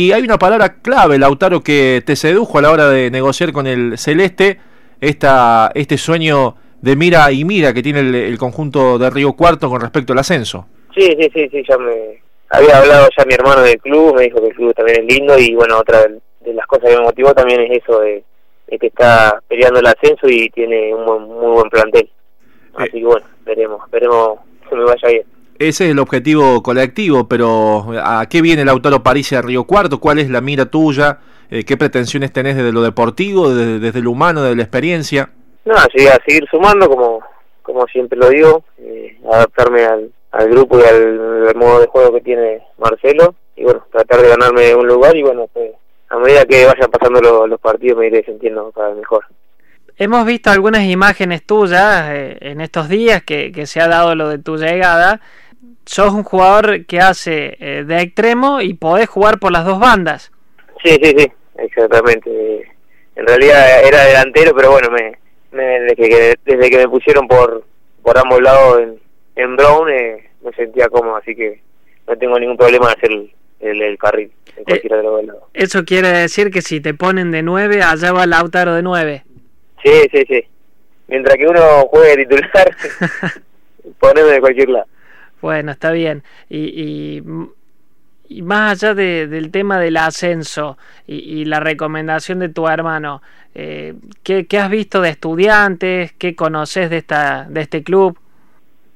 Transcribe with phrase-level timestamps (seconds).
[0.00, 3.66] Y hay una palabra clave, Lautaro, que te sedujo a la hora de negociar con
[3.66, 4.60] el Celeste,
[5.00, 9.80] esta, este sueño de mira y mira que tiene el, conjunto de Río Cuarto con
[9.80, 10.68] respecto al ascenso.
[10.94, 14.40] Sí, sí, sí, sí, ya me había hablado ya mi hermano del club, me dijo
[14.40, 17.34] que el club también es lindo y bueno, otra de las cosas que me motivó
[17.34, 18.22] también es eso de,
[18.68, 22.08] que está peleando el ascenso y tiene un muy buen plantel.
[22.76, 24.38] Así que bueno, veremos, veremos
[24.70, 25.37] que me vaya bien.
[25.58, 29.98] Ese es el objetivo colectivo, pero ¿a qué viene el Lautaro París a Río Cuarto?
[29.98, 31.18] ¿Cuál es la mira tuya?
[31.50, 35.30] Eh, ¿Qué pretensiones tenés desde lo deportivo, desde, lo humano, desde la experiencia?
[35.64, 37.24] No, sí, a seguir sumando, como,
[37.62, 42.20] como siempre lo digo, eh, adaptarme al, al grupo y al, modo de juego que
[42.20, 45.72] tiene Marcelo, y bueno, tratar de ganarme un lugar y bueno, pues,
[46.10, 49.24] a medida que vayan pasando los partidos me iré sintiendo cada vez mejor.
[49.96, 54.28] Hemos visto algunas imágenes tuyas eh, en estos días que, que se ha dado lo
[54.28, 55.20] de tu llegada
[55.88, 60.30] sos un jugador que hace eh, de extremo y podés jugar por las dos bandas.
[60.84, 62.30] Sí, sí, sí, exactamente.
[63.16, 65.16] En realidad era delantero, pero bueno, me,
[65.50, 67.64] desde, que, desde que me pusieron por,
[68.02, 69.00] por ambos lados en,
[69.36, 71.60] en Brown eh, me sentía cómodo, así que
[72.06, 73.10] no tengo ningún problema en hacer
[73.60, 75.44] el, el, carril en eh, cualquiera de los lados.
[75.54, 79.24] Eso quiere decir que si te ponen de nueve, allá va Lautaro de nueve.
[79.82, 80.44] Sí, sí, sí.
[81.08, 82.76] Mientras que uno juegue titular,
[83.98, 84.86] poneme de cualquier lado.
[85.40, 86.22] Bueno, está bien.
[86.48, 87.22] Y,
[88.28, 93.22] y, más allá de, del tema del ascenso y, la recomendación de tu hermano,
[93.54, 96.12] eh, ¿qué, has visto de estudiantes?
[96.12, 98.18] ¿Qué conoces de, esta, de este club?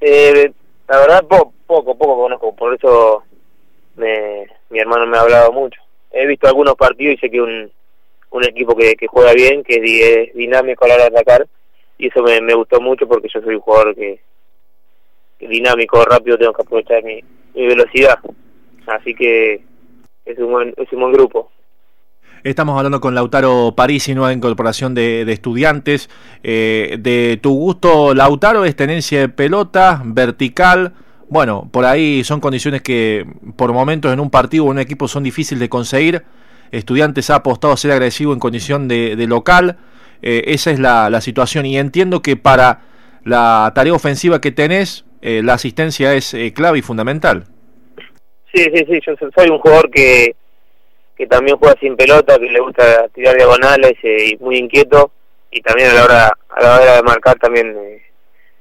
[0.00, 0.52] Eh,
[0.88, 2.54] la verdad, poco, poco, conozco.
[2.54, 3.24] Por eso
[3.96, 5.80] me, mi hermano me ha hablado mucho.
[6.12, 7.70] He visto algunos partidos y sé que un,
[8.30, 11.46] un equipo que, que juega bien, que es dinámico a la hora de atacar.
[11.98, 14.20] Y eso me, me gustó mucho porque yo soy un jugador que,
[15.40, 17.22] dinámico, rápido, tengo que aprovechar mi,
[17.54, 18.18] velocidad.
[18.86, 19.62] Así que
[20.24, 21.50] es un buen, es un buen grupo.
[22.44, 26.08] Estamos hablando con Lautaro París y nueva incorporación de, estudiantes.
[26.44, 30.92] Eh, de tu gusto, Lautaro, es tenencia de pelota, vertical.
[31.28, 33.26] Bueno, por ahí son condiciones que
[33.56, 36.22] por momentos en un partido o en un equipo son difíciles de conseguir.
[36.70, 39.78] Estudiantes ha apostado a ser agresivo en condición de, local.
[40.22, 41.66] Eh, esa es la, la situación.
[41.66, 42.82] Y entiendo que para
[43.24, 47.44] la tarea ofensiva que tenés, eh, la asistencia es eh, clave y fundamental.
[48.52, 50.34] Sí, sí, sí, yo soy un jugador que,
[51.16, 55.10] que también juega sin pelota, que le gusta tirar diagonales eh, y muy inquieto
[55.50, 57.74] y también a la hora a la hora de marcar también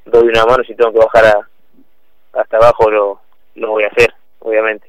[0.05, 1.49] doy una mano si tengo que bajar a,
[2.39, 3.21] hasta abajo lo,
[3.55, 4.87] lo voy a hacer, obviamente.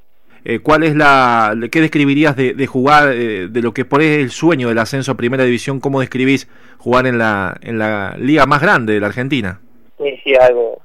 [0.62, 4.78] ¿Cuál es la, qué describirías de, de jugar, de lo que por el sueño del
[4.78, 5.80] ascenso a Primera División?
[5.80, 6.48] ¿Cómo describís
[6.78, 9.60] jugar en la, en la liga más grande de la Argentina?
[9.98, 10.80] Sí, sí, algo,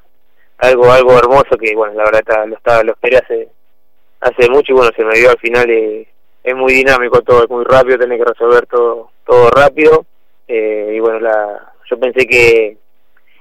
[0.61, 3.49] algo algo hermoso que bueno la verdad lo estaba lo esperé hace
[4.22, 6.07] hace mucho y bueno se me dio al final eh,
[6.44, 10.05] es muy dinámico todo es muy rápido tenés que resolver todo todo rápido.
[10.47, 12.77] Eh, y bueno la yo pensé que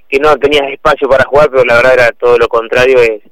[0.08, 3.22] que no tenías espacio para jugar pero la verdad era todo lo contrario es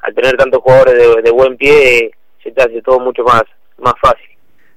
[0.00, 2.10] al tener tantos jugadores de, buen pie
[2.42, 3.42] se te hace todo mucho más
[3.78, 4.28] más fácil.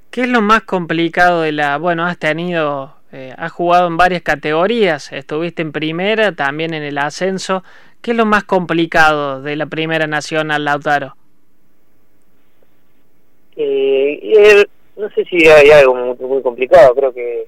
[0.09, 4.21] Qué es lo más complicado de la bueno has tenido eh, has jugado en varias
[4.21, 7.63] categorías estuviste en primera también en el ascenso
[8.01, 11.15] ¿Qué es lo más complicado de la Primera Nacional, Lautaro?
[13.55, 14.65] Eh,
[14.95, 17.47] no sé si hay algo muy, complicado, creo que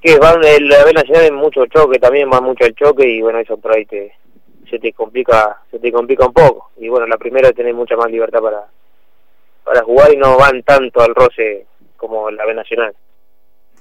[0.00, 3.38] que van la B Nacional es mucho choque, también va mucho el choque y bueno,
[3.38, 4.12] eso por ahí te,
[4.68, 6.70] se te complica se te complica un poco.
[6.76, 8.66] Y bueno, la primera tenés mucha más libertad para
[9.62, 12.94] para jugar y no van tanto al roce como la B Nacional.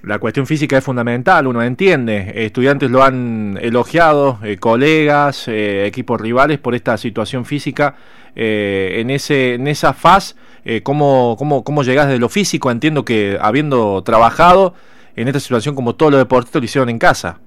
[0.04, 2.32] La cuestión física es fundamental, uno entiende.
[2.34, 7.96] Estudiantes lo han elogiado, eh, colegas, eh, equipos rivales por esta situación física.
[8.36, 10.36] Eh, en ese en esa faz,
[10.84, 12.72] ¿cómo, cómo, ¿cómo llegás de lo físico?
[12.72, 14.74] Entiendo que habiendo trabajado
[15.16, 17.40] en esta situación como todos los deportistas lo hicieron en casa.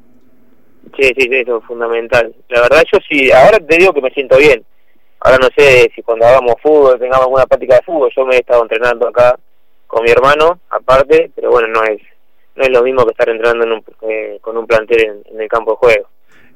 [0.97, 2.33] Sí, sí, sí, eso es fundamental.
[2.51, 4.65] La verdad yo sí, ahora te digo que me siento bien.
[5.21, 8.39] Ahora no sé si cuando hagamos fútbol, tengamos alguna práctica de fútbol, yo me he
[8.41, 9.37] estado entrenando acá
[9.89, 12.01] con mi hermano, aparte, pero bueno, no es
[12.57, 13.65] no es lo mismo que estar entrando
[14.03, 16.09] eh, con un plantel en, el campo de juego.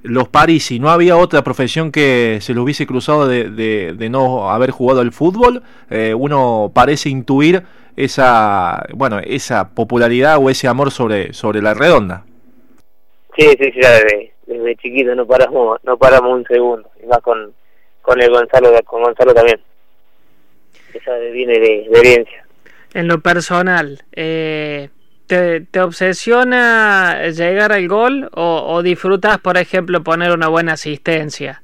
[0.02, 4.70] Los Parisi, ¿no había otra profesión que se lo hubiese cruzado de, de, no haber
[4.70, 5.62] jugado al fútbol?
[5.90, 7.64] Eh, uno parece intuir
[7.96, 12.24] esa, bueno, esa popularidad o ese amor sobre, sobre la redonda.
[13.36, 17.52] Sí, sí, sí, desde, desde chiquito no paramos, no paramos un segundo, y más con,
[18.00, 19.60] con el Gonzalo, con Gonzalo también.
[20.94, 22.46] Esa viene de, de herencia.
[22.94, 24.90] En lo personal, eh,
[25.28, 31.62] ¿Te, ¿Te, obsesiona llegar al gol o, disfrutas, por ejemplo, poner una buena asistencia?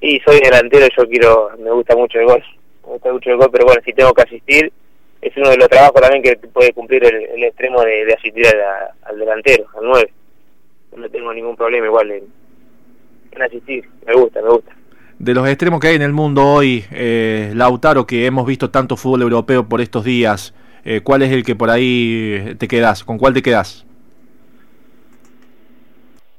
[0.00, 2.44] Y soy delantero, yo quiero, me gusta mucho el gol.
[2.84, 4.72] me gusta mucho el gol, pero bueno, si tengo que asistir,
[5.20, 8.46] es uno de los trabajos también que puede cumplir el, extremo de, asistir
[9.04, 10.12] al delantero, al 9.
[10.96, 12.24] No tengo ningún problema igual en,
[13.30, 14.76] en asistir, me gusta, me gusta
[15.22, 18.96] de los extremos que hay en el mundo hoy, eh, Lautaro, que hemos visto tanto
[18.96, 20.52] fútbol europeo por estos días,
[20.84, 23.04] eh, ¿cuál es el que por ahí te quedas?
[23.04, 23.84] ¿Con cuál te quedas?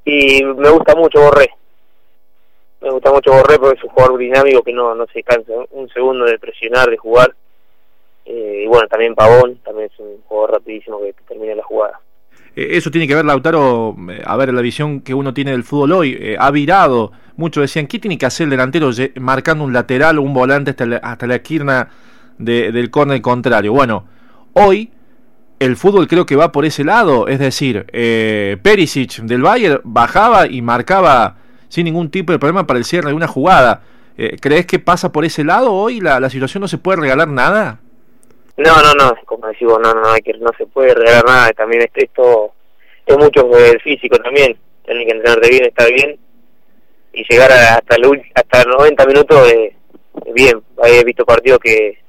[0.06, 1.50] Y me gusta mucho Borré.
[2.81, 5.88] Me gusta mucho Borré porque es un jugador dinámico que no, no se cansa un
[5.90, 7.34] segundo de presionar, de jugar.
[8.25, 12.00] Eh, y bueno, también Pavón, también es un jugador rapidísimo que termina la jugada.
[12.56, 15.94] Eh, eso tiene que ver, Lautaro, a ver, la visión que uno tiene del fútbol
[15.94, 18.89] hoy, ha virado muchos decían, ¿qué tiene que hacer el delantero
[19.19, 21.89] marcando un lateral o un volante hasta la, hasta la esquina
[22.38, 23.74] del córner contrario?
[23.74, 24.07] Bueno,
[24.53, 24.91] hoy
[25.59, 30.47] el fútbol creo que va por ese lado, es decir, eh, Perisic del Bayern bajaba
[30.47, 31.38] y marcaba
[31.69, 33.81] sin ningún tipo de problema para el cierre de una jugada.
[34.17, 36.00] Eh, ¿Crees que pasa por ese lado hoy?
[36.01, 37.79] ¿La, ¿La situación no se puede regalar nada?
[38.57, 41.53] No, no, no, como decimos, no, no, no, que no se puede regalar nada.
[41.53, 42.51] También esto
[43.05, 44.57] es mucho del físico también.
[44.85, 46.19] Tienen que entrenarte bien, estar bien
[47.13, 49.75] y llegar hasta el, hasta 90 minutos eh,
[50.33, 50.61] bien.
[50.83, 52.02] He visto partidos que,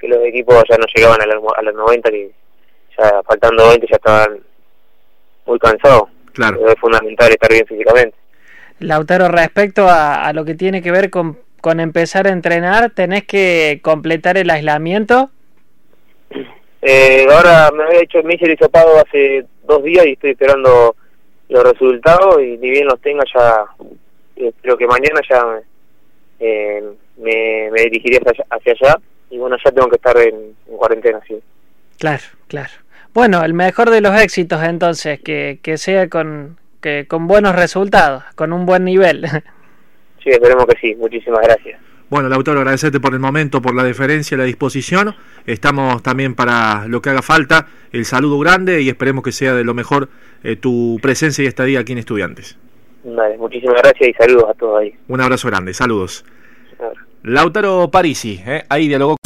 [0.00, 2.30] que los equipos ya no llegaban a, a los 90, que
[2.98, 4.40] ya faltando 20 ya estaban
[5.46, 6.08] muy cansados.
[6.32, 6.66] Claro.
[6.68, 8.16] es fundamental estar bien físicamente.
[8.78, 13.24] Lautaro, respecto a, a lo que tiene que ver con, con empezar a entrenar, ¿tenés
[13.24, 15.30] que completar el aislamiento?
[16.82, 20.96] Eh, ahora me había hecho el mísero hisopado hace dos días y estoy esperando
[21.48, 23.66] los resultados y ni bien los tenga ya
[24.62, 25.60] creo que mañana ya
[26.38, 26.82] eh,
[27.18, 28.96] me, me, dirigiré hacia allá,
[29.30, 31.40] y bueno, ya tengo que estar en, cuarentena, sí.
[31.98, 32.70] Claro, claro.
[33.12, 38.24] Bueno, el mejor de los éxitos entonces, que, que sea con, que, con buenos resultados,
[38.34, 39.26] con un buen nivel.
[40.22, 40.94] Sí, esperemos que sí.
[40.96, 41.80] Muchísimas gracias.
[42.10, 45.14] Bueno, Lautaro, agradecerte por el momento, por la deferencia y la disposición.
[45.46, 47.68] Estamos también para lo que haga falta.
[47.92, 50.08] El saludo grande y esperemos que sea de lo mejor
[50.42, 52.58] eh, tu presencia y estadía aquí en Estudiantes.
[53.04, 54.94] Vale, muchísimas gracias y saludos a todos ahí.
[55.08, 56.24] Un abrazo grande, saludos.
[57.22, 59.16] Lautaro Parisi, eh, ahí dialogó